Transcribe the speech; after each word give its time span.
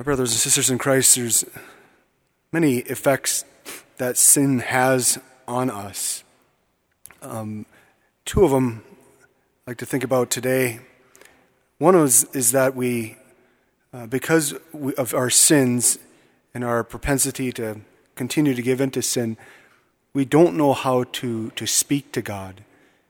My 0.00 0.04
brothers 0.04 0.32
and 0.32 0.40
sisters 0.40 0.70
in 0.70 0.78
Christ, 0.78 1.16
there's 1.16 1.44
many 2.52 2.78
effects 2.78 3.44
that 3.98 4.16
sin 4.16 4.60
has 4.60 5.18
on 5.46 5.68
us. 5.68 6.24
Um, 7.20 7.66
two 8.24 8.42
of 8.42 8.50
them 8.50 8.82
I 9.66 9.72
like 9.72 9.76
to 9.76 9.84
think 9.84 10.02
about 10.02 10.30
today. 10.30 10.80
One 11.76 11.94
is, 11.96 12.24
is 12.32 12.52
that 12.52 12.74
we, 12.74 13.18
uh, 13.92 14.06
because 14.06 14.54
we, 14.72 14.94
of 14.94 15.12
our 15.12 15.28
sins 15.28 15.98
and 16.54 16.64
our 16.64 16.82
propensity 16.82 17.52
to 17.52 17.82
continue 18.14 18.54
to 18.54 18.62
give 18.62 18.80
into 18.80 19.02
sin, 19.02 19.36
we 20.14 20.24
don't 20.24 20.56
know 20.56 20.72
how 20.72 21.04
to, 21.12 21.50
to 21.50 21.66
speak 21.66 22.10
to 22.12 22.22
God. 22.22 22.64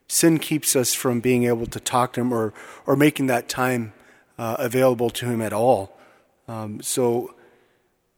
Sin 0.08 0.40
keeps 0.40 0.74
us 0.74 0.92
from 0.92 1.20
being 1.20 1.44
able 1.44 1.66
to 1.66 1.78
talk 1.78 2.14
to 2.14 2.22
Him 2.22 2.32
or, 2.32 2.52
or 2.84 2.96
making 2.96 3.28
that 3.28 3.48
time 3.48 3.92
uh, 4.40 4.56
available 4.58 5.08
to 5.10 5.26
Him 5.26 5.40
at 5.40 5.52
all. 5.52 5.96
Um, 6.50 6.82
so, 6.82 7.32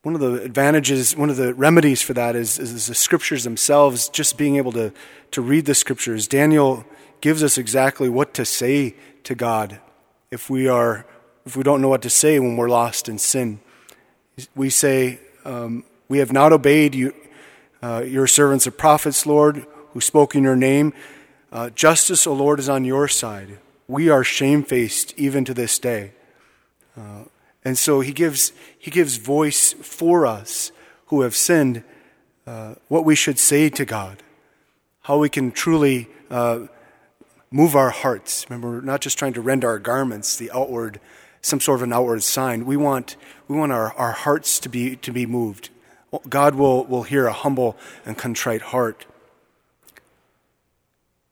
one 0.05 0.15
of 0.15 0.23
the 0.23 0.43
advantages, 0.43 1.15
one 1.15 1.29
of 1.29 1.37
the 1.37 1.52
remedies 1.52 2.01
for 2.01 2.15
that 2.15 2.34
is, 2.34 2.59
is 2.59 2.87
the 2.87 2.95
scriptures 2.95 3.45
themselves, 3.45 4.09
just 4.09 4.39
being 4.39 4.56
able 4.56 4.73
to, 4.73 4.91
to 5.33 5.43
read 5.43 5.66
the 5.66 5.75
scriptures. 5.75 6.27
Daniel 6.27 6.87
gives 7.20 7.42
us 7.42 7.59
exactly 7.59 8.09
what 8.09 8.33
to 8.33 8.47
say 8.47 8.95
to 9.25 9.34
God 9.34 9.80
if 10.30 10.48
we 10.48 10.66
are 10.66 11.05
if 11.45 11.56
we 11.56 11.62
don't 11.62 11.83
know 11.83 11.89
what 11.89 12.01
to 12.03 12.11
say 12.11 12.39
when 12.39 12.56
we're 12.56 12.70
lost 12.70 13.06
in 13.06 13.19
sin. 13.19 13.61
We 14.55 14.70
say, 14.70 15.20
um, 15.45 15.84
"We 16.09 16.19
have 16.19 16.33
not 16.33 16.53
obeyed 16.53 16.95
you, 16.95 17.12
uh, 17.83 18.03
your 18.06 18.27
servants, 18.27 18.64
the 18.64 18.70
prophets, 18.70 19.27
Lord, 19.27 19.67
who 19.92 20.01
spoke 20.01 20.34
in 20.34 20.42
your 20.42 20.56
name. 20.56 20.95
Uh, 21.53 21.69
justice, 21.69 22.27
O 22.27 22.33
Lord, 22.33 22.61
is 22.61 22.69
on 22.69 22.87
your 22.87 23.09
side. 23.09 23.59
We 23.89 24.09
are 24.09 24.25
shamefaced 24.25 25.12
even 25.19 25.45
to 25.45 25.53
this 25.53 25.78
day." 25.78 26.12
Uh, 26.97 27.25
and 27.65 27.79
so 27.79 28.01
he 28.01 28.12
gives 28.12 28.52
he 28.79 28.91
gives 28.91 29.16
voice 29.16 29.73
for 29.73 30.27
us 30.27 30.73
who 31.06 31.23
have 31.23 31.36
sinned, 31.36 31.84
uh, 32.47 32.75
what 32.89 33.05
we 33.05 33.14
should 33.14 33.39
say 33.39 33.69
to 33.69 33.84
God, 33.84 34.23
how 35.03 35.19
we 35.19 35.28
can 35.28 35.53
truly 35.53 36.09
uh, 36.31 36.67
move 37.51 37.77
our 37.77 37.91
hearts. 37.91 38.47
Remember, 38.48 38.70
we're 38.70 38.81
not 38.81 39.01
just 39.01 39.19
trying 39.19 39.34
to 39.34 39.41
rend 39.41 39.64
our 39.64 39.78
garments, 39.78 40.36
the 40.36 40.51
outward, 40.53 40.98
some 41.42 41.61
sort 41.61 41.81
of 41.81 41.83
an 41.83 41.92
outward 41.92 42.23
sign. 42.23 42.64
We 42.64 42.77
want, 42.77 43.17
we 43.47 43.56
want 43.56 43.73
our, 43.73 43.92
our 43.95 44.12
hearts 44.12 44.58
to 44.61 44.69
be, 44.69 44.97
to 44.97 45.12
be 45.12 45.27
moved. 45.27 45.69
God 46.29 46.55
will, 46.55 46.84
will 46.84 47.05
hear 47.05 47.27
a 47.27 47.33
humble 47.33 47.77
and 48.05 48.17
contrite 48.17 48.62
heart. 48.62 49.06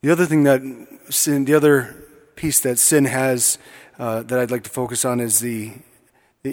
The 0.03 0.11
other 0.11 0.27
thing 0.27 0.45
that 0.45 0.63
sin, 1.11 1.45
the 1.45 1.55
other 1.55 2.05
piece 2.37 2.61
that 2.61 2.79
sin 2.79 3.05
has 3.07 3.59
uh, 3.99 4.23
that 4.23 4.39
I'd 4.39 4.51
like 4.51 4.65
to 4.65 4.71
focus 4.71 5.05
on 5.05 5.21
is 5.21 5.41
the, 5.41 5.73
the 5.73 5.90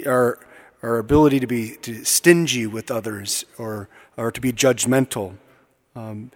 our, 0.06 0.38
our 0.82 0.98
ability 0.98 1.40
to 1.40 1.46
be 1.46 1.76
to 1.76 2.04
stingy 2.04 2.66
with 2.66 2.90
others 2.90 3.44
or, 3.56 3.88
or 4.16 4.30
to 4.30 4.40
be 4.40 4.52
judgmental. 4.52 5.36
Um, 5.96 6.30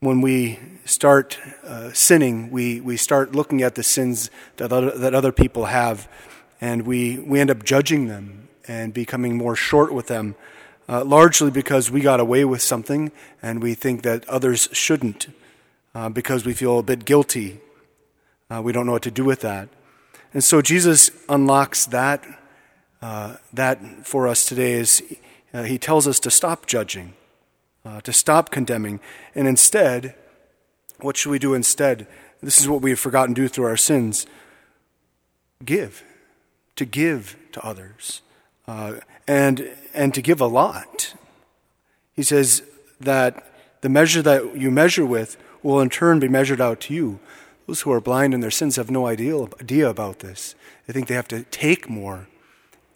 when 0.00 0.20
we 0.20 0.58
start 0.84 1.38
uh, 1.64 1.92
sinning, 1.92 2.50
we, 2.50 2.80
we 2.80 2.96
start 2.96 3.34
looking 3.34 3.62
at 3.62 3.76
the 3.76 3.82
sins 3.82 4.30
that 4.56 4.72
other, 4.72 4.90
that 4.98 5.14
other 5.14 5.30
people 5.32 5.66
have, 5.66 6.08
and 6.60 6.86
we, 6.86 7.18
we 7.18 7.38
end 7.38 7.50
up 7.50 7.64
judging 7.64 8.08
them 8.08 8.48
and 8.66 8.92
becoming 8.92 9.36
more 9.36 9.56
short 9.56 9.92
with 9.92 10.08
them, 10.08 10.34
uh, 10.88 11.04
largely 11.04 11.50
because 11.50 11.90
we 11.90 12.00
got 12.00 12.20
away 12.20 12.44
with 12.44 12.60
something 12.60 13.12
and 13.40 13.62
we 13.62 13.74
think 13.74 14.02
that 14.02 14.28
others 14.28 14.68
shouldn't, 14.72 15.28
uh, 15.94 16.08
because 16.08 16.44
we 16.44 16.52
feel 16.52 16.80
a 16.80 16.82
bit 16.82 17.04
guilty. 17.04 17.60
Uh, 18.50 18.60
we 18.60 18.72
don't 18.72 18.86
know 18.86 18.92
what 18.92 19.02
to 19.02 19.10
do 19.10 19.24
with 19.24 19.40
that. 19.40 19.68
And 20.34 20.42
so 20.42 20.60
Jesus 20.60 21.10
unlocks 21.28 21.86
that, 21.86 22.24
uh, 23.02 23.36
that 23.52 24.06
for 24.06 24.26
us 24.26 24.46
today 24.46 24.72
is 24.72 25.02
uh, 25.52 25.64
he 25.64 25.76
tells 25.76 26.08
us 26.08 26.18
to 26.20 26.30
stop 26.30 26.66
judging 26.66 27.12
uh, 27.84 28.00
to 28.02 28.12
stop 28.12 28.50
condemning. 28.50 29.00
And 29.34 29.48
instead, 29.48 30.14
what 31.00 31.16
should 31.16 31.30
we 31.30 31.38
do 31.38 31.54
instead? 31.54 32.06
This 32.42 32.60
is 32.60 32.68
what 32.68 32.82
we 32.82 32.90
have 32.90 33.00
forgotten 33.00 33.34
to 33.34 33.42
do 33.42 33.48
through 33.48 33.66
our 33.66 33.76
sins 33.76 34.26
give, 35.64 36.02
to 36.76 36.84
give 36.84 37.36
to 37.52 37.64
others, 37.64 38.20
uh, 38.66 38.94
and, 39.28 39.70
and 39.94 40.12
to 40.14 40.20
give 40.20 40.40
a 40.40 40.46
lot. 40.46 41.14
He 42.14 42.24
says 42.24 42.62
that 43.00 43.46
the 43.80 43.88
measure 43.88 44.22
that 44.22 44.56
you 44.56 44.70
measure 44.70 45.06
with 45.06 45.36
will 45.62 45.80
in 45.80 45.88
turn 45.88 46.18
be 46.18 46.28
measured 46.28 46.60
out 46.60 46.80
to 46.80 46.94
you. 46.94 47.20
Those 47.68 47.82
who 47.82 47.92
are 47.92 48.00
blind 48.00 48.34
in 48.34 48.40
their 48.40 48.50
sins 48.50 48.74
have 48.74 48.90
no 48.90 49.06
idea, 49.06 49.40
idea 49.60 49.88
about 49.88 50.18
this. 50.18 50.56
They 50.86 50.92
think 50.92 51.06
they 51.06 51.14
have 51.14 51.28
to 51.28 51.44
take 51.44 51.88
more 51.88 52.26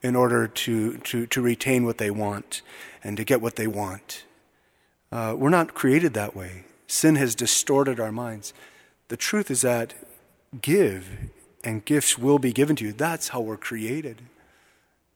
in 0.07 0.15
order 0.15 0.47
to, 0.47 0.99
to, 0.99 1.27
to 1.27 1.43
retain 1.43 1.85
what 1.85 1.99
they 1.99 2.11
want 2.11 2.63
and 3.03 3.17
to 3.17 3.25
get 3.25 3.43
what 3.43 3.57
they 3.57 3.67
want. 3.67 4.25
Uh, 5.11 5.35
we're 5.37 5.51
not 5.51 5.75
created 5.75 6.15
that 6.15 6.37
way. 6.37 6.65
Sin 6.87 7.17
has 7.17 7.35
distorted 7.35 7.99
our 7.99 8.13
minds. 8.13 8.55
The 9.09 9.17
truth 9.17 9.51
is 9.51 9.63
that 9.63 9.95
give 10.63 11.09
and 11.65 11.85
gifts 11.85 12.17
will 12.17 12.39
be 12.39 12.53
given 12.53 12.77
to 12.77 12.85
you. 12.85 12.93
That's 12.93 13.29
how 13.29 13.41
we're 13.41 13.57
created. 13.57 14.23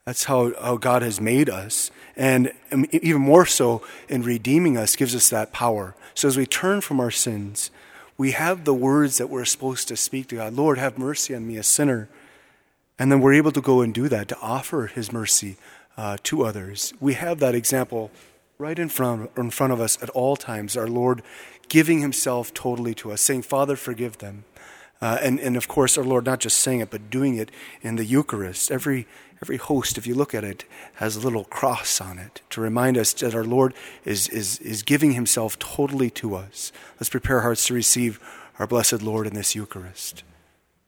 That's 0.04 0.24
how, 0.24 0.52
how 0.60 0.76
God 0.76 1.02
has 1.02 1.20
made 1.20 1.48
us. 1.48 1.92
And 2.16 2.52
even 2.90 3.22
more 3.22 3.46
so, 3.46 3.82
in 4.08 4.22
redeeming 4.22 4.76
us, 4.76 4.96
gives 4.96 5.14
us 5.14 5.30
that 5.30 5.52
power. 5.52 5.94
So 6.14 6.26
as 6.26 6.36
we 6.36 6.46
turn 6.46 6.80
from 6.80 6.98
our 6.98 7.12
sins, 7.12 7.70
we 8.18 8.32
have 8.32 8.64
the 8.64 8.74
words 8.74 9.18
that 9.18 9.30
we're 9.30 9.44
supposed 9.44 9.86
to 9.86 9.96
speak 9.96 10.26
to 10.28 10.36
God 10.36 10.54
Lord, 10.54 10.78
have 10.78 10.98
mercy 10.98 11.32
on 11.32 11.46
me, 11.46 11.56
a 11.58 11.62
sinner. 11.62 12.08
And 13.00 13.10
then 13.10 13.20
we're 13.20 13.32
able 13.32 13.50
to 13.52 13.62
go 13.62 13.80
and 13.80 13.94
do 13.94 14.10
that, 14.10 14.28
to 14.28 14.38
offer 14.40 14.86
His 14.86 15.10
mercy 15.10 15.56
uh, 15.96 16.18
to 16.24 16.44
others. 16.44 16.92
We 17.00 17.14
have 17.14 17.38
that 17.40 17.54
example 17.54 18.10
right 18.58 18.78
in 18.78 18.90
front, 18.90 19.30
in 19.38 19.50
front 19.50 19.72
of 19.72 19.80
us 19.80 20.00
at 20.02 20.10
all 20.10 20.36
times, 20.36 20.76
our 20.76 20.86
Lord 20.86 21.22
giving 21.70 22.00
himself 22.00 22.52
totally 22.52 22.94
to 22.96 23.10
us, 23.10 23.22
saying, 23.22 23.42
Father, 23.42 23.74
forgive 23.74 24.18
them. 24.18 24.44
Uh, 25.00 25.16
and, 25.22 25.40
and 25.40 25.56
of 25.56 25.66
course, 25.66 25.96
our 25.96 26.04
Lord 26.04 26.26
not 26.26 26.40
just 26.40 26.58
saying 26.58 26.80
it, 26.80 26.90
but 26.90 27.08
doing 27.08 27.36
it 27.36 27.50
in 27.80 27.96
the 27.96 28.04
Eucharist. 28.04 28.70
Every, 28.70 29.06
every 29.40 29.56
host, 29.56 29.96
if 29.96 30.06
you 30.06 30.14
look 30.14 30.34
at 30.34 30.44
it, 30.44 30.66
has 30.96 31.16
a 31.16 31.20
little 31.20 31.44
cross 31.44 32.02
on 32.02 32.18
it 32.18 32.42
to 32.50 32.60
remind 32.60 32.98
us 32.98 33.14
that 33.14 33.34
our 33.34 33.44
Lord 33.44 33.72
is, 34.04 34.28
is, 34.28 34.58
is 34.58 34.82
giving 34.82 35.12
himself 35.12 35.58
totally 35.58 36.10
to 36.10 36.34
us. 36.34 36.70
Let's 36.96 37.08
prepare 37.08 37.36
our 37.36 37.42
hearts 37.42 37.66
to 37.68 37.74
receive 37.74 38.20
our 38.58 38.66
blessed 38.66 39.00
Lord 39.00 39.26
in 39.26 39.32
this 39.32 39.54
Eucharist. 39.54 40.22